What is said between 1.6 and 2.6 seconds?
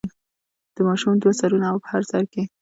او په هر سر کې.